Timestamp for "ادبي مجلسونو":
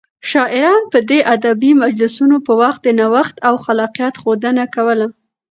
1.35-2.35